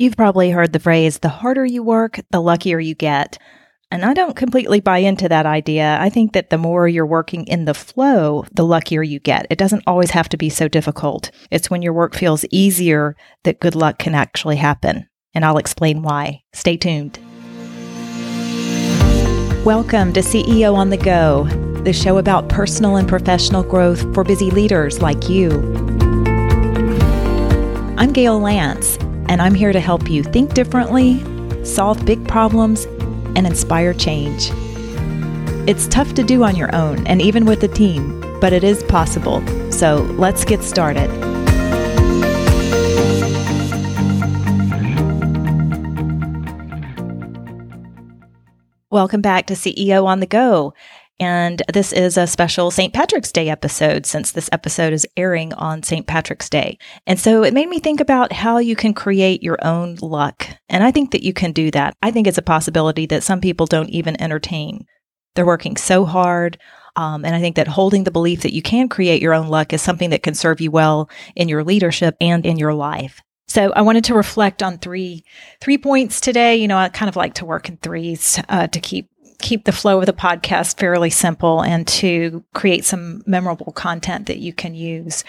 You've 0.00 0.16
probably 0.16 0.50
heard 0.50 0.72
the 0.72 0.78
phrase, 0.78 1.18
the 1.18 1.28
harder 1.28 1.66
you 1.66 1.82
work, 1.82 2.20
the 2.30 2.40
luckier 2.40 2.78
you 2.78 2.94
get. 2.94 3.36
And 3.90 4.04
I 4.04 4.14
don't 4.14 4.36
completely 4.36 4.78
buy 4.78 4.98
into 4.98 5.28
that 5.28 5.44
idea. 5.44 5.98
I 6.00 6.08
think 6.08 6.34
that 6.34 6.50
the 6.50 6.56
more 6.56 6.86
you're 6.86 7.04
working 7.04 7.44
in 7.48 7.64
the 7.64 7.74
flow, 7.74 8.44
the 8.52 8.64
luckier 8.64 9.02
you 9.02 9.18
get. 9.18 9.48
It 9.50 9.58
doesn't 9.58 9.82
always 9.88 10.12
have 10.12 10.28
to 10.28 10.36
be 10.36 10.50
so 10.50 10.68
difficult. 10.68 11.32
It's 11.50 11.68
when 11.68 11.82
your 11.82 11.94
work 11.94 12.14
feels 12.14 12.44
easier 12.52 13.16
that 13.42 13.58
good 13.58 13.74
luck 13.74 13.98
can 13.98 14.14
actually 14.14 14.54
happen. 14.54 15.08
And 15.34 15.44
I'll 15.44 15.58
explain 15.58 16.02
why. 16.04 16.42
Stay 16.52 16.76
tuned. 16.76 17.18
Welcome 19.64 20.12
to 20.12 20.20
CEO 20.20 20.76
on 20.76 20.90
the 20.90 20.96
Go, 20.96 21.42
the 21.82 21.92
show 21.92 22.18
about 22.18 22.48
personal 22.48 22.94
and 22.94 23.08
professional 23.08 23.64
growth 23.64 24.14
for 24.14 24.22
busy 24.22 24.52
leaders 24.52 25.02
like 25.02 25.28
you. 25.28 25.50
I'm 27.96 28.12
Gayle 28.12 28.40
Lantz 28.40 29.07
and 29.28 29.42
I'm 29.42 29.54
here 29.54 29.72
to 29.72 29.80
help 29.80 30.10
you 30.10 30.22
think 30.22 30.54
differently, 30.54 31.22
solve 31.64 32.04
big 32.06 32.26
problems, 32.26 32.86
and 33.36 33.46
inspire 33.46 33.92
change. 33.92 34.50
It's 35.68 35.86
tough 35.86 36.14
to 36.14 36.22
do 36.22 36.44
on 36.44 36.56
your 36.56 36.74
own 36.74 37.06
and 37.06 37.20
even 37.20 37.44
with 37.44 37.62
a 37.62 37.68
team, 37.68 38.20
but 38.40 38.52
it 38.52 38.64
is 38.64 38.82
possible. 38.84 39.42
So 39.70 39.96
let's 40.18 40.44
get 40.44 40.62
started. 40.64 41.10
Welcome 48.90 49.20
back 49.20 49.46
to 49.48 49.54
CEO 49.54 50.06
on 50.06 50.20
the 50.20 50.26
Go. 50.26 50.72
And 51.20 51.62
this 51.72 51.92
is 51.92 52.16
a 52.16 52.28
special 52.28 52.70
St. 52.70 52.92
Patrick's 52.92 53.32
Day 53.32 53.48
episode 53.48 54.06
since 54.06 54.30
this 54.30 54.48
episode 54.52 54.92
is 54.92 55.06
airing 55.16 55.52
on 55.54 55.82
St. 55.82 56.06
Patrick's 56.06 56.48
Day. 56.48 56.78
And 57.06 57.18
so 57.18 57.42
it 57.42 57.54
made 57.54 57.68
me 57.68 57.80
think 57.80 58.00
about 58.00 58.32
how 58.32 58.58
you 58.58 58.76
can 58.76 58.94
create 58.94 59.42
your 59.42 59.58
own 59.62 59.96
luck. 60.00 60.46
And 60.68 60.84
I 60.84 60.92
think 60.92 61.10
that 61.10 61.24
you 61.24 61.32
can 61.32 61.52
do 61.52 61.70
that. 61.72 61.94
I 62.02 62.12
think 62.12 62.26
it's 62.26 62.38
a 62.38 62.42
possibility 62.42 63.06
that 63.06 63.24
some 63.24 63.40
people 63.40 63.66
don't 63.66 63.90
even 63.90 64.20
entertain. 64.22 64.86
They're 65.34 65.44
working 65.44 65.76
so 65.76 66.04
hard. 66.04 66.58
Um, 66.94 67.24
and 67.24 67.34
I 67.34 67.40
think 67.40 67.56
that 67.56 67.68
holding 67.68 68.04
the 68.04 68.10
belief 68.10 68.42
that 68.42 68.54
you 68.54 68.62
can 68.62 68.88
create 68.88 69.22
your 69.22 69.34
own 69.34 69.48
luck 69.48 69.72
is 69.72 69.82
something 69.82 70.10
that 70.10 70.22
can 70.22 70.34
serve 70.34 70.60
you 70.60 70.70
well 70.70 71.10
in 71.34 71.48
your 71.48 71.64
leadership 71.64 72.16
and 72.20 72.46
in 72.46 72.58
your 72.58 72.74
life. 72.74 73.20
So 73.48 73.72
I 73.74 73.82
wanted 73.82 74.04
to 74.04 74.14
reflect 74.14 74.62
on 74.62 74.78
three 74.78 75.24
three 75.60 75.78
points 75.78 76.20
today. 76.20 76.56
You 76.56 76.68
know, 76.68 76.76
I 76.76 76.88
kind 76.90 77.08
of 77.08 77.16
like 77.16 77.34
to 77.34 77.46
work 77.46 77.68
in 77.68 77.78
threes 77.78 78.40
uh, 78.48 78.66
to 78.68 78.80
keep 78.80 79.08
keep 79.40 79.64
the 79.64 79.72
flow 79.72 80.00
of 80.00 80.06
the 80.06 80.12
podcast 80.12 80.78
fairly 80.78 81.10
simple 81.10 81.62
and 81.62 81.86
to 81.86 82.44
create 82.54 82.84
some 82.84 83.22
memorable 83.26 83.72
content 83.72 84.26
that 84.26 84.38
you 84.38 84.52
can 84.52 84.74
use. 84.74 85.22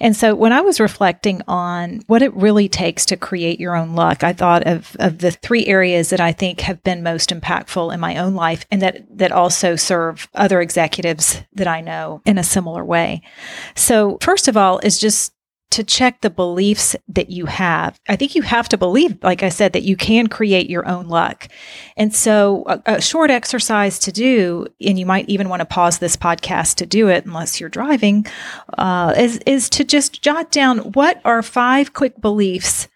And 0.00 0.14
so 0.14 0.34
when 0.34 0.52
I 0.52 0.60
was 0.60 0.80
reflecting 0.80 1.40
on 1.48 2.02
what 2.06 2.22
it 2.22 2.34
really 2.34 2.68
takes 2.68 3.06
to 3.06 3.16
create 3.16 3.58
your 3.58 3.74
own 3.74 3.94
luck, 3.94 4.22
I 4.22 4.34
thought 4.34 4.66
of, 4.66 4.94
of 5.00 5.18
the 5.18 5.30
three 5.30 5.66
areas 5.66 6.10
that 6.10 6.20
I 6.20 6.32
think 6.32 6.60
have 6.60 6.82
been 6.82 7.02
most 7.02 7.30
impactful 7.30 7.92
in 7.92 8.00
my 8.00 8.18
own 8.18 8.34
life 8.34 8.66
and 8.70 8.82
that, 8.82 9.04
that 9.16 9.32
also 9.32 9.76
serve 9.76 10.28
other 10.34 10.60
executives 10.60 11.42
that 11.54 11.68
I 11.68 11.80
know 11.80 12.20
in 12.26 12.36
a 12.36 12.44
similar 12.44 12.84
way. 12.84 13.22
So 13.74 14.18
first 14.20 14.46
of 14.46 14.56
all 14.56 14.78
is 14.80 14.98
just 14.98 15.32
to 15.74 15.82
check 15.82 16.20
the 16.20 16.30
beliefs 16.30 16.94
that 17.08 17.30
you 17.30 17.46
have. 17.46 17.98
I 18.08 18.14
think 18.14 18.36
you 18.36 18.42
have 18.42 18.68
to 18.68 18.78
believe, 18.78 19.18
like 19.24 19.42
I 19.42 19.48
said, 19.48 19.72
that 19.72 19.82
you 19.82 19.96
can 19.96 20.28
create 20.28 20.70
your 20.70 20.86
own 20.86 21.08
luck. 21.08 21.48
And 21.96 22.14
so 22.14 22.62
a, 22.66 22.82
a, 22.86 23.00
short 23.00 23.28
exercise 23.28 23.98
to 23.98 24.12
do, 24.12 24.68
and 24.80 25.00
you 25.00 25.04
might 25.04 25.28
even 25.28 25.48
want 25.48 25.60
to 25.60 25.66
pause 25.66 25.98
this 25.98 26.16
podcast 26.16 26.76
to 26.76 26.86
do 26.86 27.08
it 27.08 27.26
unless 27.26 27.58
you're 27.58 27.68
driving, 27.68 28.24
uh, 28.78 29.14
is, 29.18 29.38
is 29.46 29.68
to 29.70 29.82
just 29.82 30.22
jot 30.22 30.52
down 30.52 30.78
what 30.92 31.20
are 31.24 31.42
five 31.42 31.92
quick 31.92 32.20
beliefs 32.20 32.86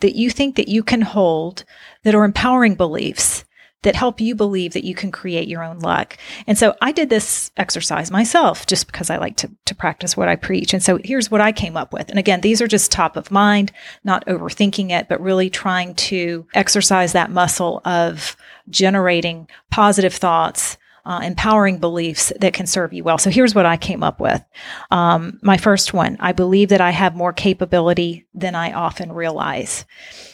that 0.00 0.14
you 0.14 0.28
think 0.28 0.56
that 0.56 0.68
you 0.68 0.82
can 0.82 1.00
hold 1.00 1.64
that 2.04 2.14
are 2.14 2.24
empowering 2.24 2.74
beliefs 2.74 3.45
that 3.82 3.94
help 3.94 4.20
you 4.20 4.34
believe 4.34 4.72
that 4.72 4.84
you 4.84 4.94
can 4.94 5.12
create 5.12 5.48
your 5.48 5.62
own 5.62 5.78
luck. 5.78 6.16
And 6.46 6.58
so 6.58 6.74
I 6.80 6.92
did 6.92 7.08
this 7.08 7.50
exercise 7.56 8.10
myself 8.10 8.66
just 8.66 8.86
because 8.86 9.10
I 9.10 9.18
like 9.18 9.36
to, 9.36 9.50
to 9.66 9.74
practice 9.74 10.16
what 10.16 10.28
I 10.28 10.36
preach. 10.36 10.72
And 10.72 10.82
so 10.82 10.98
here's 11.04 11.30
what 11.30 11.40
I 11.40 11.52
came 11.52 11.76
up 11.76 11.92
with. 11.92 12.08
And 12.08 12.18
again, 12.18 12.40
these 12.40 12.60
are 12.60 12.66
just 12.66 12.90
top 12.90 13.16
of 13.16 13.30
mind, 13.30 13.72
not 14.02 14.26
overthinking 14.26 14.90
it, 14.90 15.08
but 15.08 15.20
really 15.20 15.50
trying 15.50 15.94
to 15.94 16.46
exercise 16.54 17.12
that 17.12 17.30
muscle 17.30 17.80
of 17.84 18.36
generating 18.68 19.48
positive 19.70 20.14
thoughts 20.14 20.78
uh, 21.06 21.20
empowering 21.22 21.78
beliefs 21.78 22.32
that 22.40 22.52
can 22.52 22.66
serve 22.66 22.92
you 22.92 23.04
well. 23.04 23.16
So 23.16 23.30
here's 23.30 23.54
what 23.54 23.64
I 23.64 23.76
came 23.76 24.02
up 24.02 24.20
with. 24.20 24.42
Um, 24.90 25.38
my 25.40 25.56
first 25.56 25.94
one 25.94 26.16
I 26.18 26.32
believe 26.32 26.70
that 26.70 26.80
I 26.80 26.90
have 26.90 27.14
more 27.14 27.32
capability 27.32 28.26
than 28.34 28.56
I 28.56 28.72
often 28.72 29.12
realize. 29.12 29.84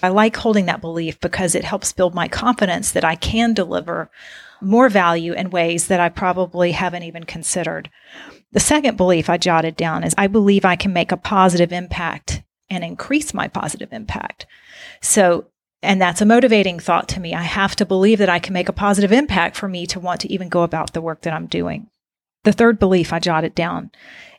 I 0.02 0.08
like 0.08 0.34
holding 0.34 0.66
that 0.66 0.80
belief 0.80 1.20
because 1.20 1.54
it 1.54 1.64
helps 1.64 1.92
build 1.92 2.14
my 2.14 2.26
confidence 2.26 2.92
that 2.92 3.04
I 3.04 3.16
can 3.16 3.52
deliver 3.52 4.10
more 4.62 4.88
value 4.88 5.34
in 5.34 5.50
ways 5.50 5.88
that 5.88 6.00
I 6.00 6.08
probably 6.08 6.72
haven't 6.72 7.02
even 7.02 7.24
considered. 7.24 7.90
The 8.52 8.60
second 8.60 8.96
belief 8.96 9.28
I 9.28 9.36
jotted 9.36 9.76
down 9.76 10.04
is 10.04 10.14
I 10.16 10.26
believe 10.26 10.64
I 10.64 10.76
can 10.76 10.92
make 10.92 11.12
a 11.12 11.16
positive 11.16 11.72
impact 11.72 12.42
and 12.70 12.82
increase 12.82 13.34
my 13.34 13.48
positive 13.48 13.92
impact. 13.92 14.46
So 15.02 15.48
and 15.82 16.00
that's 16.00 16.20
a 16.20 16.26
motivating 16.26 16.78
thought 16.78 17.08
to 17.08 17.20
me. 17.20 17.34
I 17.34 17.42
have 17.42 17.74
to 17.76 17.86
believe 17.86 18.18
that 18.18 18.28
I 18.28 18.38
can 18.38 18.52
make 18.52 18.68
a 18.68 18.72
positive 18.72 19.12
impact 19.12 19.56
for 19.56 19.68
me 19.68 19.86
to 19.86 20.00
want 20.00 20.20
to 20.20 20.32
even 20.32 20.48
go 20.48 20.62
about 20.62 20.92
the 20.92 21.00
work 21.00 21.22
that 21.22 21.32
I'm 21.32 21.46
doing. 21.46 21.88
The 22.44 22.52
third 22.52 22.78
belief 22.78 23.12
I 23.12 23.18
jotted 23.18 23.54
down 23.54 23.90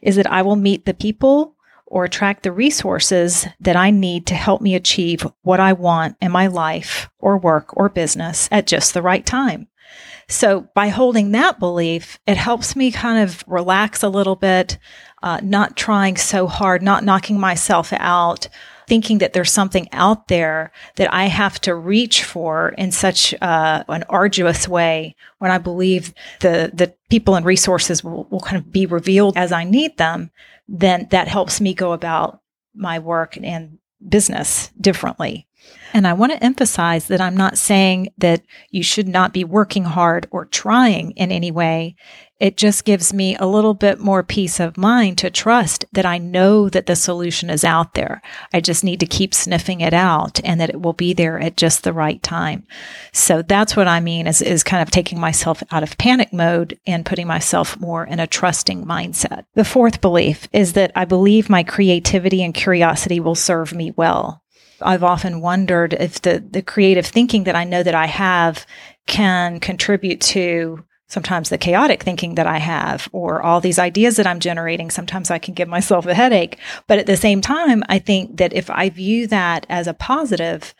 is 0.01 0.15
that 0.15 0.31
I 0.31 0.41
will 0.41 0.55
meet 0.55 0.85
the 0.85 0.93
people 0.93 1.55
or 1.85 2.05
attract 2.05 2.43
the 2.43 2.51
resources 2.51 3.45
that 3.59 3.75
I 3.75 3.91
need 3.91 4.25
to 4.27 4.35
help 4.35 4.61
me 4.61 4.73
achieve 4.73 5.27
what 5.41 5.59
I 5.59 5.73
want 5.73 6.15
in 6.21 6.31
my 6.31 6.47
life 6.47 7.09
or 7.19 7.37
work 7.37 7.77
or 7.77 7.87
business 7.89 8.49
at 8.51 8.67
just 8.67 8.93
the 8.93 9.01
right 9.01 9.25
time. 9.25 9.67
So 10.27 10.67
by 10.73 10.87
holding 10.87 11.31
that 11.31 11.59
belief, 11.59 12.19
it 12.25 12.37
helps 12.37 12.75
me 12.75 12.91
kind 12.91 13.21
of 13.21 13.43
relax 13.47 14.01
a 14.01 14.09
little 14.09 14.35
bit, 14.35 14.77
uh, 15.21 15.39
not 15.43 15.77
trying 15.77 16.17
so 16.17 16.47
hard, 16.47 16.81
not 16.81 17.03
knocking 17.03 17.39
myself 17.39 17.93
out, 17.93 18.47
thinking 18.87 19.19
that 19.19 19.33
there's 19.33 19.51
something 19.51 19.87
out 19.91 20.27
there 20.27 20.71
that 20.95 21.13
I 21.13 21.25
have 21.25 21.59
to 21.61 21.75
reach 21.75 22.23
for 22.23 22.69
in 22.77 22.91
such 22.91 23.33
uh, 23.41 23.83
an 23.87 24.03
arduous 24.09 24.67
way 24.67 25.15
when 25.39 25.51
I 25.51 25.57
believe 25.57 26.13
the, 26.41 26.71
the 26.73 26.93
people 27.09 27.35
and 27.35 27.45
resources 27.45 28.03
will, 28.03 28.25
will 28.29 28.39
kind 28.39 28.57
of 28.57 28.71
be 28.71 28.85
revealed 28.85 29.37
as 29.37 29.51
I 29.51 29.63
need 29.63 29.97
them, 29.97 30.31
then 30.67 31.07
that 31.11 31.27
helps 31.27 31.61
me 31.61 31.73
go 31.73 31.93
about 31.93 32.41
my 32.73 32.99
work 32.99 33.37
and 33.37 33.77
business 34.07 34.71
differently. 34.79 35.47
And 35.93 36.07
I 36.07 36.13
want 36.13 36.31
to 36.31 36.43
emphasize 36.43 37.07
that 37.07 37.21
I'm 37.21 37.37
not 37.37 37.57
saying 37.57 38.09
that 38.17 38.41
you 38.71 38.83
should 38.83 39.07
not 39.07 39.31
be 39.31 39.43
working 39.43 39.83
hard 39.83 40.27
or 40.31 40.45
trying 40.45 41.11
in 41.11 41.31
any 41.31 41.51
way. 41.51 41.95
It 42.43 42.57
just 42.57 42.83
gives 42.83 43.13
me 43.13 43.37
a 43.37 43.45
little 43.45 43.73
bit 43.73 44.01
more 44.01 44.21
peace 44.21 44.59
of 44.59 44.75
mind 44.75 45.17
to 45.19 45.29
trust 45.29 45.85
that 45.93 46.05
I 46.05 46.17
know 46.17 46.67
that 46.67 46.87
the 46.87 46.95
solution 46.97 47.49
is 47.49 47.63
out 47.63 47.93
there. 47.93 48.21
I 48.53 48.59
just 48.59 48.83
need 48.83 48.99
to 48.99 49.05
keep 49.05 49.33
sniffing 49.33 49.79
it 49.79 49.93
out 49.93 50.41
and 50.43 50.59
that 50.59 50.69
it 50.69 50.81
will 50.81 50.91
be 50.91 51.13
there 51.13 51.39
at 51.39 51.55
just 51.55 51.85
the 51.85 51.93
right 51.93 52.21
time. 52.21 52.67
So 53.13 53.43
that's 53.43 53.77
what 53.77 53.87
I 53.87 54.01
mean 54.01 54.27
is, 54.27 54.41
is 54.41 54.61
kind 54.61 54.81
of 54.81 54.91
taking 54.91 55.21
myself 55.21 55.63
out 55.71 55.83
of 55.83 55.97
panic 55.97 56.33
mode 56.33 56.77
and 56.85 57.05
putting 57.05 57.27
myself 57.27 57.79
more 57.79 58.03
in 58.03 58.19
a 58.19 58.27
trusting 58.27 58.83
mindset. 58.83 59.45
The 59.53 59.63
fourth 59.63 60.01
belief 60.01 60.49
is 60.51 60.73
that 60.73 60.91
I 60.97 61.05
believe 61.05 61.49
my 61.49 61.63
creativity 61.63 62.43
and 62.43 62.53
curiosity 62.53 63.21
will 63.21 63.35
serve 63.35 63.73
me 63.73 63.93
well. 63.95 64.43
I've 64.81 65.05
often 65.05 65.39
wondered 65.39 65.93
if 65.93 66.21
the, 66.21 66.43
the 66.45 66.61
creative 66.61 67.05
thinking 67.05 67.45
that 67.45 67.55
I 67.55 67.63
know 67.63 67.83
that 67.83 67.95
I 67.95 68.07
have 68.07 68.65
can 69.07 69.61
contribute 69.61 70.19
to 70.19 70.83
sometimes 71.13 71.49
the 71.49 71.59
chaotic 71.59 72.01
thinking 72.01 72.33
that 72.35 72.47
I 72.47 72.57
have 72.57 73.07
or 73.11 73.43
all 73.43 73.61
these 73.61 73.77
ideas 73.77 74.17
that 74.17 74.25
I'm 74.25 74.39
generating. 74.39 74.89
Sometimes 74.89 75.29
I 75.29 75.37
can 75.37 75.53
give 75.53 75.67
myself 75.67 76.07
a 76.07 76.15
headache. 76.15 76.57
But 76.87 76.97
at 76.97 77.05
the 77.05 77.15
same 77.15 77.39
time, 77.39 77.83
I 77.87 77.99
think 77.99 78.37
that 78.37 78.51
if 78.51 78.69
I 78.71 78.89
view 78.89 79.27
that 79.27 79.67
as 79.69 79.87
a 79.87 79.93
positive, 79.93 80.73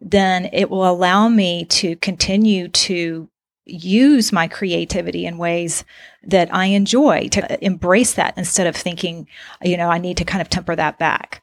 then 0.00 0.48
it 0.52 0.70
will 0.70 0.88
allow 0.88 1.28
me 1.28 1.64
to 1.66 1.96
continue 1.96 2.68
to 2.68 3.28
use 3.66 4.32
my 4.32 4.46
creativity 4.46 5.26
in 5.26 5.38
ways 5.38 5.84
that 6.22 6.54
I 6.54 6.66
enjoy, 6.66 7.28
to 7.28 7.64
embrace 7.64 8.14
that 8.14 8.38
instead 8.38 8.68
of 8.68 8.76
thinking, 8.76 9.26
you 9.62 9.76
know, 9.76 9.90
I 9.90 9.98
need 9.98 10.16
to 10.18 10.24
kind 10.24 10.40
of 10.40 10.48
temper 10.48 10.76
that 10.76 10.98
back. 10.98 11.42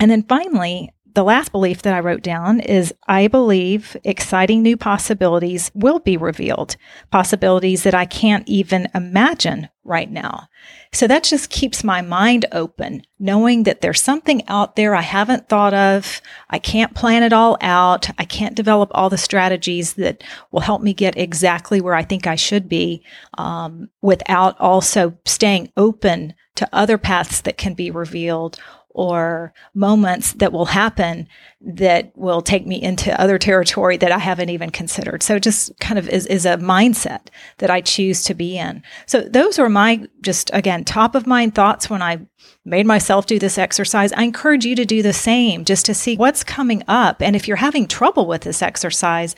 And 0.00 0.10
then 0.10 0.22
finally, 0.22 0.90
the 1.14 1.24
last 1.24 1.52
belief 1.52 1.82
that 1.82 1.94
I 1.94 2.00
wrote 2.00 2.22
down 2.22 2.60
is 2.60 2.94
I 3.06 3.28
believe 3.28 3.96
exciting 4.04 4.62
new 4.62 4.76
possibilities 4.76 5.70
will 5.74 5.98
be 5.98 6.16
revealed, 6.16 6.76
possibilities 7.10 7.82
that 7.82 7.94
I 7.94 8.04
can't 8.04 8.48
even 8.48 8.88
imagine 8.94 9.68
right 9.84 10.10
now. 10.10 10.48
So 10.92 11.06
that 11.06 11.24
just 11.24 11.50
keeps 11.50 11.82
my 11.82 12.02
mind 12.02 12.46
open, 12.52 13.02
knowing 13.18 13.62
that 13.62 13.80
there's 13.80 14.02
something 14.02 14.46
out 14.48 14.76
there 14.76 14.94
I 14.94 15.00
haven't 15.00 15.48
thought 15.48 15.74
of. 15.74 16.20
I 16.50 16.58
can't 16.58 16.94
plan 16.94 17.22
it 17.22 17.32
all 17.32 17.56
out. 17.60 18.08
I 18.18 18.24
can't 18.24 18.54
develop 18.54 18.90
all 18.92 19.08
the 19.08 19.18
strategies 19.18 19.94
that 19.94 20.22
will 20.50 20.60
help 20.60 20.82
me 20.82 20.92
get 20.92 21.16
exactly 21.16 21.80
where 21.80 21.94
I 21.94 22.02
think 22.04 22.26
I 22.26 22.36
should 22.36 22.68
be 22.68 23.02
um, 23.38 23.88
without 24.02 24.58
also 24.60 25.16
staying 25.24 25.72
open 25.76 26.34
to 26.56 26.68
other 26.72 26.98
paths 26.98 27.40
that 27.42 27.56
can 27.56 27.74
be 27.74 27.90
revealed 27.90 28.58
or 28.98 29.52
moments 29.74 30.32
that 30.32 30.52
will 30.52 30.64
happen 30.64 31.28
that 31.60 32.10
will 32.16 32.42
take 32.42 32.66
me 32.66 32.82
into 32.82 33.18
other 33.20 33.38
territory 33.38 33.96
that 33.96 34.10
I 34.10 34.18
haven't 34.18 34.48
even 34.48 34.70
considered. 34.70 35.22
So 35.22 35.38
just 35.38 35.70
kind 35.78 36.00
of 36.00 36.08
is, 36.08 36.26
is 36.26 36.44
a 36.44 36.56
mindset 36.56 37.28
that 37.58 37.70
I 37.70 37.80
choose 37.80 38.24
to 38.24 38.34
be 38.34 38.58
in. 38.58 38.82
So 39.06 39.20
those 39.20 39.56
are 39.60 39.68
my 39.68 40.04
just 40.20 40.50
again, 40.52 40.82
top 40.84 41.14
of 41.14 41.28
mind 41.28 41.54
thoughts 41.54 41.88
when 41.88 42.02
I 42.02 42.26
made 42.64 42.86
myself 42.86 43.26
do 43.26 43.38
this 43.38 43.58
exercise. 43.58 44.12
I 44.12 44.22
encourage 44.22 44.64
you 44.64 44.76
to 44.76 44.84
do 44.84 45.02
the 45.02 45.12
same 45.12 45.64
just 45.64 45.86
to 45.86 45.94
see 45.94 46.16
what's 46.16 46.44
coming 46.44 46.82
up. 46.86 47.22
And 47.22 47.34
if 47.34 47.48
you're 47.48 47.56
having 47.56 47.86
trouble 47.86 48.26
with 48.26 48.42
this 48.42 48.62
exercise, 48.62 49.34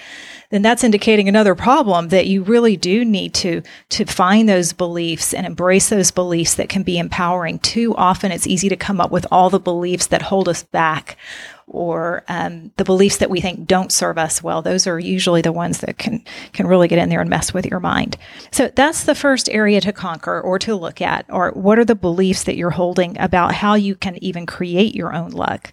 then 0.50 0.62
that's 0.62 0.84
indicating 0.84 1.28
another 1.28 1.54
problem 1.54 2.08
that 2.08 2.26
you 2.26 2.42
really 2.42 2.76
do 2.76 3.04
need 3.04 3.34
to, 3.34 3.62
to 3.90 4.04
find 4.04 4.48
those 4.48 4.72
beliefs 4.72 5.32
and 5.32 5.46
embrace 5.46 5.88
those 5.88 6.10
beliefs 6.10 6.54
that 6.54 6.68
can 6.68 6.82
be 6.82 6.98
empowering. 6.98 7.58
Too 7.60 7.94
often 7.96 8.32
it's 8.32 8.46
easy 8.46 8.68
to 8.68 8.76
come 8.76 9.00
up 9.00 9.10
with 9.10 9.26
all 9.30 9.50
the 9.50 9.60
beliefs 9.60 10.08
that 10.08 10.22
hold 10.22 10.48
us 10.48 10.62
back 10.64 11.16
or 11.70 12.24
um, 12.28 12.72
the 12.76 12.84
beliefs 12.84 13.18
that 13.18 13.30
we 13.30 13.40
think 13.40 13.66
don't 13.66 13.92
serve 13.92 14.18
us 14.18 14.42
well. 14.42 14.60
Those 14.60 14.86
are 14.86 14.98
usually 14.98 15.40
the 15.40 15.52
ones 15.52 15.78
that 15.78 15.98
can 15.98 16.22
can 16.52 16.66
really 16.66 16.88
get 16.88 16.98
in 16.98 17.08
there 17.08 17.20
and 17.20 17.30
mess 17.30 17.54
with 17.54 17.64
your 17.64 17.80
mind. 17.80 18.16
So 18.50 18.70
that's 18.74 19.04
the 19.04 19.14
first 19.14 19.48
area 19.48 19.80
to 19.80 19.92
conquer 19.92 20.40
or 20.40 20.58
to 20.58 20.74
look 20.74 21.00
at. 21.00 21.24
Or 21.28 21.52
what 21.52 21.78
are 21.78 21.84
the 21.84 21.94
beliefs 21.94 22.44
that 22.44 22.56
you're 22.56 22.70
holding 22.70 23.18
about 23.18 23.54
how 23.54 23.74
you 23.74 23.94
can 23.94 24.22
even 24.22 24.46
create 24.46 24.94
your 24.94 25.14
own 25.14 25.30
luck? 25.30 25.72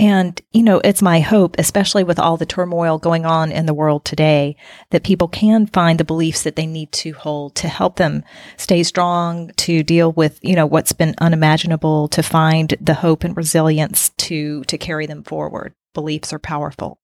And, 0.00 0.40
you 0.52 0.62
know, 0.62 0.80
it's 0.84 1.02
my 1.02 1.18
hope, 1.18 1.56
especially 1.58 2.04
with 2.04 2.20
all 2.20 2.36
the 2.36 2.46
turmoil 2.46 2.98
going 2.98 3.26
on 3.26 3.50
in 3.50 3.66
the 3.66 3.74
world 3.74 4.04
today, 4.04 4.54
that 4.90 5.02
people 5.02 5.26
can 5.26 5.66
find 5.66 5.98
the 5.98 6.04
beliefs 6.04 6.44
that 6.44 6.54
they 6.54 6.66
need 6.66 6.92
to 6.92 7.12
hold 7.12 7.56
to 7.56 7.68
help 7.68 7.96
them 7.96 8.22
stay 8.56 8.84
strong, 8.84 9.50
to 9.56 9.82
deal 9.82 10.12
with, 10.12 10.38
you 10.40 10.54
know, 10.54 10.66
what's 10.66 10.92
been 10.92 11.16
unimaginable, 11.18 12.06
to 12.08 12.22
find 12.22 12.76
the 12.80 12.94
hope 12.94 13.24
and 13.24 13.36
resilience 13.36 14.10
to, 14.10 14.62
to 14.64 14.78
carry 14.78 15.06
them 15.06 15.24
forward. 15.24 15.74
Beliefs 15.94 16.32
are 16.32 16.38
powerful. 16.38 17.00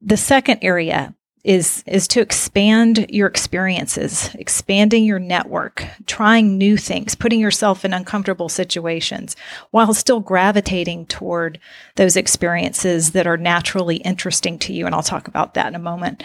The 0.00 0.16
second 0.16 0.60
area 0.62 1.14
is 1.44 1.82
is 1.88 2.06
to 2.06 2.20
expand 2.20 3.06
your 3.08 3.26
experiences, 3.26 4.32
expanding 4.36 5.04
your 5.04 5.18
network, 5.18 5.84
trying 6.06 6.56
new 6.56 6.76
things, 6.76 7.16
putting 7.16 7.40
yourself 7.40 7.84
in 7.84 7.92
uncomfortable 7.92 8.48
situations 8.48 9.34
while 9.72 9.92
still 9.92 10.20
gravitating 10.20 11.06
toward 11.06 11.58
those 11.96 12.16
experiences 12.16 13.10
that 13.10 13.26
are 13.26 13.36
naturally 13.36 13.96
interesting 13.96 14.58
to 14.60 14.72
you 14.72 14.86
and 14.86 14.94
I'll 14.94 15.02
talk 15.02 15.26
about 15.26 15.54
that 15.54 15.66
in 15.66 15.74
a 15.74 15.80
moment. 15.80 16.22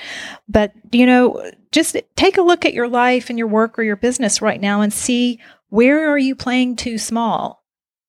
But 0.47 0.73
you 0.91 1.05
know, 1.05 1.51
just 1.71 1.97
take 2.15 2.37
a 2.37 2.43
look 2.43 2.63
at 2.63 2.73
your 2.73 2.87
life 2.87 3.29
and 3.29 3.39
your 3.39 3.47
work 3.47 3.79
or 3.79 3.83
your 3.83 3.95
business 3.95 4.41
right 4.41 4.61
now 4.61 4.81
and 4.81 4.93
see 4.93 5.39
where 5.69 6.09
are 6.09 6.17
you 6.17 6.35
playing 6.35 6.75
too 6.75 6.97
small 6.99 7.63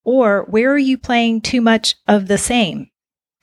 or 0.05 0.45
where 0.49 0.73
are 0.73 0.79
you 0.79 0.99
playing 0.99 1.41
too 1.41 1.61
much 1.61 1.97
of 2.07 2.29
the 2.29 2.39
same? 2.39 2.91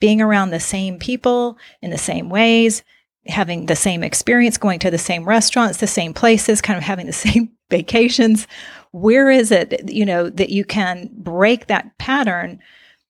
Being 0.00 0.20
around 0.20 0.50
the 0.50 0.60
same 0.60 0.98
people 0.98 1.58
in 1.80 1.90
the 1.90 1.98
same 1.98 2.28
ways, 2.28 2.82
having 3.28 3.66
the 3.66 3.76
same 3.76 4.02
experience, 4.02 4.58
going 4.58 4.78
to 4.80 4.90
the 4.90 4.98
same 4.98 5.24
restaurants, 5.24 5.78
the 5.78 5.86
same 5.86 6.14
places, 6.14 6.60
kind 6.60 6.76
of 6.76 6.84
having 6.84 7.06
the 7.06 7.12
same 7.28 7.50
vacations. 7.70 8.46
Where 8.92 9.30
is 9.30 9.50
it, 9.50 9.90
you 9.90 10.06
know, 10.06 10.30
that 10.30 10.50
you 10.50 10.64
can 10.64 11.10
break 11.12 11.66
that 11.66 11.98
pattern 11.98 12.60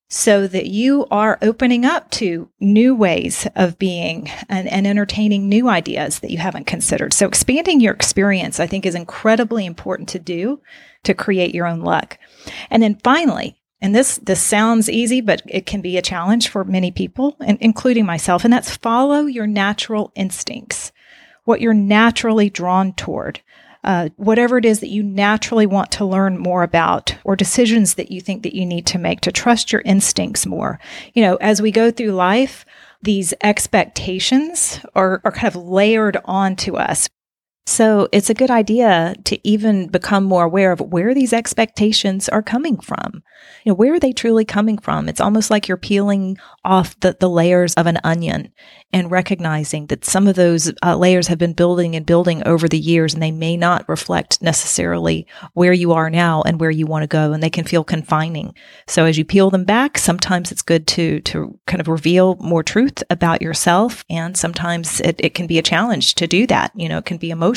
so 0.08 0.46
that 0.46 0.66
you 0.66 1.06
are 1.10 1.38
opening 1.42 1.84
up 1.84 2.10
to 2.12 2.48
new 2.60 2.94
ways 2.94 3.46
of 3.56 3.78
being 3.78 4.30
and, 4.48 4.68
and 4.68 4.86
entertaining 4.86 5.48
new 5.48 5.68
ideas 5.68 6.20
that 6.20 6.30
you 6.30 6.38
haven't 6.38 6.66
considered. 6.66 7.12
So 7.12 7.26
expanding 7.26 7.80
your 7.80 7.92
experience, 7.92 8.60
I 8.60 8.69
think, 8.69 8.86
is 8.86 8.94
incredibly 8.94 9.66
important 9.66 10.08
to 10.10 10.20
do 10.20 10.60
to 11.02 11.14
create 11.14 11.54
your 11.54 11.66
own 11.66 11.80
luck. 11.80 12.19
And 12.70 12.82
then 12.82 13.00
finally, 13.02 13.58
and 13.81 13.94
this 13.94 14.19
this 14.19 14.43
sounds 14.43 14.88
easy 14.90 15.20
but 15.20 15.43
it 15.46 15.67
can 15.67 15.81
be 15.81 15.96
a 15.96 16.02
challenge 16.02 16.49
for 16.49 16.64
many 16.64 16.90
people 16.90 17.37
and 17.40 17.58
including 17.61 18.06
myself 18.06 18.44
and 18.44 18.52
that's 18.52 18.76
follow 18.76 19.26
your 19.26 19.46
natural 19.46 20.12
instincts 20.14 20.93
what 21.44 21.61
you're 21.61 21.75
naturally 21.75 22.50
drawn 22.50 22.93
toward 22.93 23.40
uh, 23.84 24.08
whatever 24.17 24.58
it 24.58 24.64
is 24.64 24.81
that 24.81 24.88
you 24.88 25.00
naturally 25.00 25.64
want 25.64 25.93
to 25.93 26.05
learn 26.05 26.37
more 26.37 26.64
about 26.64 27.17
or 27.23 27.37
decisions 27.37 27.94
that 27.94 28.11
you 28.11 28.20
think 28.20 28.43
that 28.43 28.56
you 28.56 28.67
need 28.67 28.84
to 28.84 28.99
make 28.99 29.20
to 29.20 29.31
trust 29.31 29.70
your 29.70 29.81
instincts 29.84 30.44
more. 30.44 30.81
You 31.14 31.22
know 31.22 31.37
as 31.37 31.62
we 31.62 31.70
go 31.70 31.93
through 31.93 32.11
life 32.11 32.64
these 33.02 33.32
expectations 33.43 34.81
are, 34.96 35.20
are 35.25 35.31
kind 35.31 35.55
of 35.55 35.62
layered 35.62 36.17
onto 36.25 36.76
us 36.76 37.08
so 37.68 38.08
it's 38.12 38.30
a 38.30 38.34
good 38.34 38.50
idea 38.50 39.16
to 39.24 39.48
even 39.48 39.88
become 39.88 40.22
more 40.22 40.44
aware 40.44 40.70
of 40.70 40.80
where 40.80 41.12
these 41.14 41.32
expectations 41.32 42.28
are 42.28 42.42
coming 42.42 42.78
from. 42.78 43.24
You 43.64 43.70
know, 43.70 43.74
where 43.74 43.94
are 43.94 44.00
they 44.00 44.12
truly 44.12 44.44
coming 44.44 44.78
from? 44.78 45.08
It's 45.08 45.20
almost 45.20 45.50
like 45.50 45.66
you're 45.66 45.76
peeling 45.76 46.38
off 46.64 46.98
the, 47.00 47.16
the 47.18 47.28
layers 47.28 47.74
of 47.74 47.86
an 47.86 47.98
onion 48.04 48.52
and 48.92 49.10
recognizing 49.10 49.86
that 49.86 50.04
some 50.04 50.28
of 50.28 50.36
those 50.36 50.72
uh, 50.84 50.96
layers 50.96 51.26
have 51.26 51.38
been 51.38 51.52
building 51.52 51.96
and 51.96 52.06
building 52.06 52.46
over 52.46 52.68
the 52.68 52.78
years 52.78 53.14
and 53.14 53.22
they 53.22 53.32
may 53.32 53.56
not 53.56 53.88
reflect 53.88 54.40
necessarily 54.40 55.26
where 55.54 55.72
you 55.72 55.92
are 55.92 56.08
now 56.08 56.42
and 56.42 56.60
where 56.60 56.70
you 56.70 56.86
want 56.86 57.02
to 57.02 57.08
go 57.08 57.32
and 57.32 57.42
they 57.42 57.50
can 57.50 57.64
feel 57.64 57.82
confining. 57.82 58.54
So 58.86 59.04
as 59.06 59.19
you 59.19 59.24
peel 59.24 59.50
them 59.50 59.64
back, 59.64 59.98
sometimes 59.98 60.52
it's 60.52 60.62
good 60.62 60.86
to 60.88 61.20
to 61.22 61.58
kind 61.66 61.80
of 61.80 61.88
reveal 61.88 62.36
more 62.36 62.62
truth 62.62 63.02
about 63.10 63.42
yourself 63.42 64.04
and 64.08 64.36
sometimes 64.36 65.00
it, 65.00 65.16
it 65.19 65.34
can 65.34 65.48
be 65.48 65.58
a 65.58 65.62
challenge 65.62 66.14
to 66.14 66.28
do 66.28 66.46
that. 66.46 66.70
You 66.76 66.88
know, 66.88 66.98
it 66.98 67.06
can 67.06 67.16
be 67.16 67.30
emotional 67.30 67.56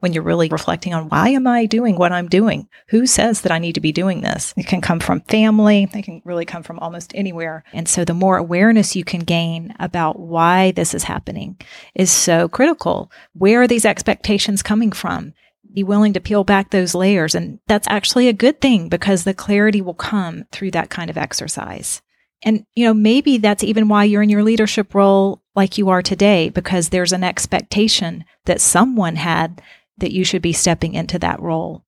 when 0.00 0.12
you're 0.12 0.22
really 0.22 0.48
reflecting 0.48 0.94
on 0.94 1.08
why 1.08 1.28
am 1.30 1.46
I 1.46 1.66
doing 1.66 1.96
what 1.96 2.12
I'm 2.12 2.28
doing? 2.28 2.68
Who 2.88 3.06
says 3.06 3.42
that 3.42 3.52
I 3.52 3.58
need 3.58 3.74
to 3.74 3.80
be 3.80 3.92
doing 3.92 4.20
this? 4.20 4.54
It 4.56 4.66
can 4.66 4.80
come 4.80 5.00
from 5.00 5.20
family. 5.22 5.88
It 5.92 6.04
can 6.04 6.22
really 6.24 6.44
come 6.44 6.62
from 6.62 6.78
almost 6.78 7.12
anywhere. 7.14 7.64
And 7.72 7.88
so 7.88 8.04
the 8.04 8.14
more 8.14 8.36
awareness 8.36 8.96
you 8.96 9.04
can 9.04 9.20
gain 9.20 9.74
about 9.78 10.18
why 10.18 10.72
this 10.72 10.94
is 10.94 11.04
happening 11.04 11.56
is 11.94 12.10
so 12.10 12.48
critical. 12.48 13.10
Where 13.34 13.62
are 13.62 13.68
these 13.68 13.84
expectations 13.84 14.62
coming 14.62 14.92
from? 14.92 15.34
Be 15.72 15.82
willing 15.82 16.14
to 16.14 16.20
peel 16.20 16.44
back 16.44 16.70
those 16.70 16.94
layers. 16.94 17.34
And 17.34 17.58
that's 17.66 17.88
actually 17.88 18.28
a 18.28 18.32
good 18.32 18.60
thing 18.60 18.88
because 18.88 19.24
the 19.24 19.34
clarity 19.34 19.82
will 19.82 19.94
come 19.94 20.44
through 20.52 20.70
that 20.72 20.90
kind 20.90 21.10
of 21.10 21.18
exercise. 21.18 22.00
And, 22.42 22.64
you 22.74 22.84
know, 22.84 22.94
maybe 22.94 23.38
that's 23.38 23.64
even 23.64 23.88
why 23.88 24.04
you're 24.04 24.22
in 24.22 24.28
your 24.28 24.42
leadership 24.42 24.94
role 24.94 25.42
like 25.54 25.78
you 25.78 25.88
are 25.88 26.02
today, 26.02 26.50
because 26.50 26.90
there's 26.90 27.12
an 27.12 27.24
expectation 27.24 28.24
that 28.44 28.60
someone 28.60 29.16
had 29.16 29.62
that 29.98 30.12
you 30.12 30.24
should 30.24 30.42
be 30.42 30.52
stepping 30.52 30.94
into 30.94 31.18
that 31.18 31.40
role. 31.40 31.84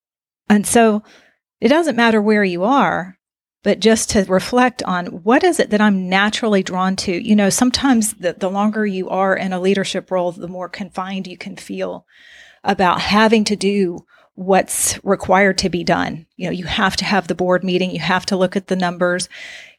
And 0.48 0.66
so 0.66 1.02
it 1.60 1.68
doesn't 1.68 1.96
matter 1.96 2.22
where 2.22 2.44
you 2.44 2.64
are, 2.64 3.18
but 3.62 3.80
just 3.80 4.10
to 4.10 4.24
reflect 4.24 4.82
on 4.84 5.06
what 5.06 5.44
is 5.44 5.60
it 5.60 5.70
that 5.70 5.80
I'm 5.80 6.08
naturally 6.08 6.62
drawn 6.62 6.96
to. 6.96 7.12
You 7.12 7.36
know, 7.36 7.50
sometimes 7.50 8.14
the, 8.14 8.32
the 8.32 8.50
longer 8.50 8.86
you 8.86 9.10
are 9.10 9.36
in 9.36 9.52
a 9.52 9.60
leadership 9.60 10.10
role, 10.10 10.32
the 10.32 10.48
more 10.48 10.68
confined 10.68 11.26
you 11.26 11.36
can 11.36 11.56
feel 11.56 12.06
about 12.64 13.02
having 13.02 13.44
to 13.44 13.56
do 13.56 14.06
what's 14.38 15.04
required 15.04 15.58
to 15.58 15.68
be 15.68 15.82
done. 15.82 16.24
You 16.36 16.46
know, 16.46 16.52
you 16.52 16.64
have 16.64 16.94
to 16.98 17.04
have 17.04 17.26
the 17.26 17.34
board 17.34 17.64
meeting, 17.64 17.90
you 17.90 17.98
have 17.98 18.24
to 18.26 18.36
look 18.36 18.54
at 18.54 18.68
the 18.68 18.76
numbers, 18.76 19.28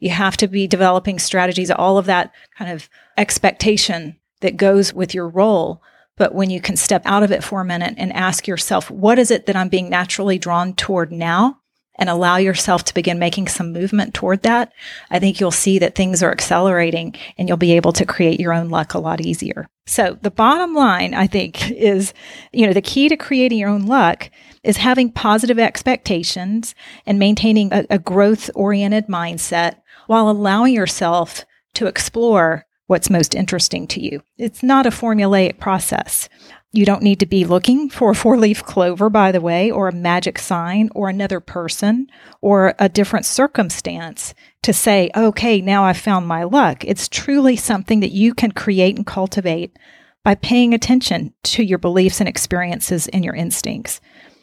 you 0.01 0.09
have 0.09 0.35
to 0.35 0.49
be 0.49 0.67
developing 0.67 1.17
strategies, 1.17 1.71
all 1.71 1.97
of 1.97 2.05
that 2.07 2.33
kind 2.57 2.69
of 2.69 2.89
expectation 3.17 4.17
that 4.41 4.57
goes 4.57 4.93
with 4.93 5.13
your 5.13 5.29
role. 5.29 5.81
But 6.17 6.35
when 6.35 6.49
you 6.49 6.59
can 6.59 6.75
step 6.75 7.03
out 7.05 7.23
of 7.23 7.31
it 7.31 7.41
for 7.41 7.61
a 7.61 7.65
minute 7.65 7.93
and 7.95 8.11
ask 8.11 8.49
yourself, 8.49 8.91
what 8.91 9.17
is 9.17 9.31
it 9.31 9.45
that 9.45 9.55
I'm 9.55 9.69
being 9.69 9.89
naturally 9.89 10.37
drawn 10.37 10.73
toward 10.73 11.09
now? 11.09 11.59
And 11.99 12.09
allow 12.09 12.37
yourself 12.37 12.85
to 12.85 12.93
begin 12.93 13.19
making 13.19 13.49
some 13.49 13.73
movement 13.73 14.13
toward 14.13 14.43
that, 14.43 14.71
I 15.11 15.19
think 15.19 15.39
you'll 15.39 15.51
see 15.51 15.79
that 15.79 15.95
things 15.95 16.23
are 16.23 16.31
accelerating 16.31 17.13
and 17.37 17.47
you'll 17.47 17.57
be 17.57 17.73
able 17.73 17.91
to 17.91 18.05
create 18.05 18.39
your 18.39 18.53
own 18.53 18.69
luck 18.69 18.93
a 18.93 18.99
lot 18.99 19.19
easier. 19.19 19.67
So 19.85 20.17
the 20.21 20.31
bottom 20.31 20.73
line, 20.73 21.13
I 21.13 21.27
think, 21.27 21.69
is, 21.71 22.13
you 22.53 22.65
know, 22.65 22.71
the 22.71 22.81
key 22.81 23.09
to 23.09 23.17
creating 23.17 23.59
your 23.59 23.69
own 23.69 23.85
luck 23.85 24.31
is 24.63 24.77
having 24.77 25.11
positive 25.11 25.59
expectations 25.59 26.73
and 27.05 27.19
maintaining 27.19 27.73
a, 27.73 27.85
a 27.89 27.99
growth 27.99 28.49
oriented 28.55 29.07
mindset 29.07 29.81
while 30.07 30.29
allowing 30.29 30.73
yourself 30.73 31.43
to 31.73 31.87
explore 31.87 32.65
what's 32.87 33.09
most 33.09 33.35
interesting 33.35 33.87
to 33.87 34.01
you. 34.01 34.23
It's 34.37 34.63
not 34.63 34.85
a 34.85 34.89
formulaic 34.89 35.59
process. 35.59 36.29
You 36.71 36.85
don't 36.85 37.01
need 37.01 37.19
to 37.21 37.25
be 37.25 37.45
looking 37.45 37.89
for 37.89 38.11
a 38.11 38.15
four 38.15 38.37
leaf 38.37 38.63
clover, 38.63 39.09
by 39.09 39.31
the 39.31 39.41
way, 39.41 39.71
or 39.71 39.87
a 39.87 39.93
magic 39.93 40.37
sign, 40.37 40.89
or 40.93 41.09
another 41.09 41.39
person, 41.39 42.07
or 42.41 42.75
a 42.77 42.87
different 42.87 43.25
circumstance 43.25 44.35
to 44.61 44.71
say, 44.71 45.09
okay, 45.15 45.61
now 45.61 45.85
I've 45.85 45.97
found 45.97 46.27
my 46.27 46.43
luck. 46.43 46.85
It's 46.85 47.07
truly 47.07 47.55
something 47.55 48.01
that 48.01 48.11
you 48.11 48.35
can 48.35 48.51
create 48.51 48.97
and 48.97 49.05
cultivate 49.05 49.77
by 50.23 50.35
paying 50.35 50.75
attention 50.75 51.33
to 51.43 51.63
your 51.63 51.79
beliefs 51.79 52.19
and 52.19 52.29
experiences 52.29 53.07
and 53.07 53.25
your 53.25 53.35
instincts. 53.35 53.99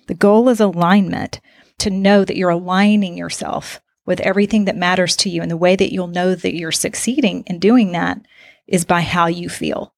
The 0.09 0.14
goal 0.14 0.49
is 0.49 0.59
alignment 0.59 1.40
to 1.78 1.90
know 1.90 2.25
that 2.25 2.37
you're 2.37 2.50
aligning 2.50 3.16
yourself 3.16 3.80
with 4.04 4.21
everything 4.21 4.64
that 4.64 4.76
matters 4.76 5.14
to 5.16 5.28
you. 5.28 5.42
And 5.42 5.50
the 5.50 5.56
way 5.56 5.76
that 5.76 5.92
you'll 5.92 6.06
know 6.09 6.35
that 6.35 6.56
you're 6.56 6.73
succeeding 6.73 7.45
in 7.47 7.61
doing 7.61 7.92
that 7.92 8.18
is 8.66 8.85
by 8.85 9.02
how 9.02 9.26
you 9.26 9.49
feel. 9.49 9.92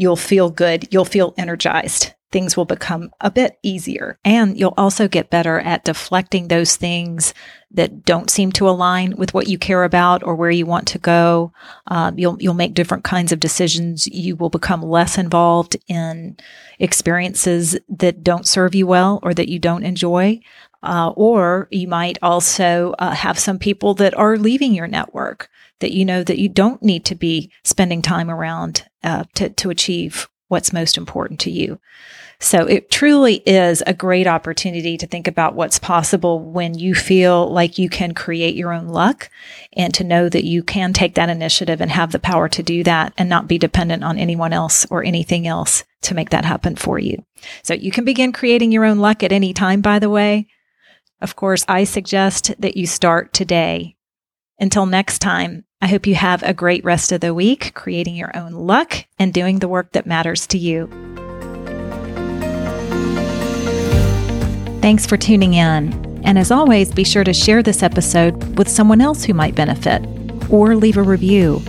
You'll 0.00 0.16
feel 0.30 0.48
good. 0.50 0.86
You'll 0.92 1.04
feel 1.04 1.34
energized. 1.36 2.14
things 2.30 2.56
will 2.56 2.66
become 2.66 3.10
a 3.20 3.30
bit 3.30 3.58
easier. 3.62 4.18
And 4.24 4.58
you'll 4.58 4.74
also 4.76 5.08
get 5.08 5.30
better 5.30 5.58
at 5.60 5.84
deflecting 5.84 6.48
those 6.48 6.76
things 6.76 7.32
that 7.70 8.04
don't 8.04 8.30
seem 8.30 8.52
to 8.52 8.68
align 8.68 9.14
with 9.16 9.32
what 9.34 9.48
you 9.48 9.58
care 9.58 9.84
about 9.84 10.22
or 10.22 10.34
where 10.34 10.50
you 10.50 10.66
want 10.66 10.86
to 10.88 10.98
go. 10.98 11.52
Um, 11.86 12.18
you'll 12.18 12.36
you'll 12.40 12.54
make 12.54 12.74
different 12.74 13.04
kinds 13.04 13.32
of 13.32 13.40
decisions. 13.40 14.06
You 14.06 14.36
will 14.36 14.50
become 14.50 14.82
less 14.82 15.18
involved 15.18 15.76
in 15.86 16.36
experiences 16.78 17.78
that 17.88 18.22
don't 18.22 18.46
serve 18.46 18.74
you 18.74 18.86
well 18.86 19.20
or 19.22 19.34
that 19.34 19.48
you 19.48 19.58
don't 19.58 19.84
enjoy. 19.84 20.40
Uh, 20.82 21.12
or 21.16 21.66
you 21.70 21.88
might 21.88 22.18
also 22.22 22.94
uh, 22.98 23.10
have 23.10 23.38
some 23.38 23.58
people 23.58 23.94
that 23.94 24.16
are 24.16 24.36
leaving 24.36 24.72
your 24.72 24.86
network 24.86 25.48
that 25.80 25.92
you 25.92 26.04
know 26.04 26.22
that 26.22 26.38
you 26.38 26.48
don't 26.48 26.82
need 26.82 27.04
to 27.04 27.14
be 27.14 27.50
spending 27.64 28.00
time 28.00 28.30
around 28.30 28.84
uh, 29.02 29.24
to 29.34 29.48
to 29.48 29.70
achieve 29.70 30.28
what's 30.48 30.72
most 30.72 30.96
important 30.96 31.40
to 31.40 31.50
you. 31.50 31.78
So 32.40 32.66
it 32.66 32.90
truly 32.90 33.42
is 33.46 33.82
a 33.86 33.92
great 33.92 34.28
opportunity 34.28 34.96
to 34.96 35.06
think 35.08 35.26
about 35.26 35.54
what's 35.54 35.80
possible 35.80 36.40
when 36.40 36.78
you 36.78 36.94
feel 36.94 37.50
like 37.50 37.78
you 37.78 37.88
can 37.88 38.14
create 38.14 38.54
your 38.54 38.72
own 38.72 38.86
luck 38.88 39.28
and 39.72 39.92
to 39.94 40.04
know 40.04 40.28
that 40.28 40.44
you 40.44 40.62
can 40.62 40.92
take 40.92 41.16
that 41.16 41.28
initiative 41.28 41.80
and 41.80 41.90
have 41.90 42.12
the 42.12 42.20
power 42.20 42.48
to 42.50 42.62
do 42.62 42.84
that 42.84 43.12
and 43.18 43.28
not 43.28 43.48
be 43.48 43.58
dependent 43.58 44.04
on 44.04 44.18
anyone 44.18 44.52
else 44.52 44.86
or 44.88 45.02
anything 45.02 45.48
else 45.48 45.82
to 46.02 46.14
make 46.14 46.30
that 46.30 46.44
happen 46.44 46.76
for 46.76 47.00
you. 47.00 47.24
So 47.64 47.74
you 47.74 47.90
can 47.90 48.04
begin 48.04 48.32
creating 48.32 48.70
your 48.70 48.84
own 48.84 48.98
luck 48.98 49.24
at 49.24 49.32
any 49.32 49.52
time, 49.52 49.80
by 49.80 49.98
the 49.98 50.10
way. 50.10 50.46
Of 51.20 51.36
course, 51.36 51.64
I 51.66 51.84
suggest 51.84 52.52
that 52.58 52.76
you 52.76 52.86
start 52.86 53.32
today. 53.32 53.96
Until 54.60 54.86
next 54.86 55.18
time, 55.18 55.64
I 55.80 55.86
hope 55.86 56.06
you 56.06 56.14
have 56.14 56.42
a 56.42 56.54
great 56.54 56.84
rest 56.84 57.12
of 57.12 57.20
the 57.20 57.34
week 57.34 57.72
creating 57.74 58.16
your 58.16 58.36
own 58.36 58.52
luck 58.52 59.06
and 59.18 59.32
doing 59.32 59.58
the 59.58 59.68
work 59.68 59.92
that 59.92 60.06
matters 60.06 60.46
to 60.48 60.58
you. 60.58 60.88
Thanks 64.80 65.06
for 65.06 65.16
tuning 65.16 65.54
in. 65.54 66.22
And 66.24 66.38
as 66.38 66.50
always, 66.50 66.92
be 66.92 67.04
sure 67.04 67.24
to 67.24 67.32
share 67.32 67.62
this 67.62 67.82
episode 67.82 68.58
with 68.58 68.68
someone 68.68 69.00
else 69.00 69.24
who 69.24 69.34
might 69.34 69.54
benefit 69.54 70.04
or 70.50 70.76
leave 70.76 70.96
a 70.96 71.02
review. 71.02 71.62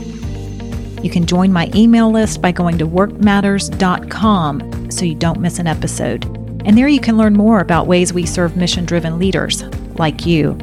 You 1.02 1.10
can 1.10 1.26
join 1.26 1.54
my 1.54 1.72
email 1.76 2.12
list 2.12 2.42
by 2.42 2.52
going 2.52 2.78
to 2.80 2.88
workmatters.com 2.88 4.92
so 4.92 5.06
you 5.06 5.16
don't 5.16 5.40
miss 5.40 5.60
an 5.60 5.68
episode. 5.68 6.39
And 6.66 6.78
there 6.78 6.88
you 6.88 7.00
can 7.00 7.18
learn 7.18 7.34
more 7.34 7.60
about 7.60 7.88
ways 7.88 8.14
we 8.14 8.26
serve 8.26 8.56
mission 8.56 8.86
driven 8.86 9.18
leaders 9.18 9.64
like 9.98 10.26
you. 10.26 10.58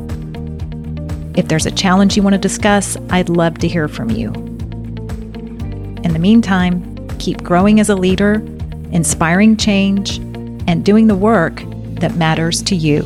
If 1.37 1.49
there's 1.49 1.67
a 1.67 1.71
challenge 1.71 2.17
you 2.17 2.23
want 2.23 2.35
to 2.35 2.41
discuss, 2.41 2.97
I'd 3.11 3.29
love 3.29 3.59
to 3.59 3.69
hear 3.69 3.89
from 3.89 4.11
you. 4.11 4.33
In 6.03 6.13
the 6.13 6.19
meantime, 6.19 7.09
keep 7.19 7.43
growing 7.43 7.81
as 7.81 7.89
a 7.89 7.97
leader, 7.97 8.35
inspiring 8.93 9.57
change, 9.57 10.19
and 10.69 10.85
doing 10.85 11.07
the 11.07 11.17
work 11.17 11.63
that 12.01 12.15
matters 12.15 12.63
to 12.63 12.77
you. 12.77 13.03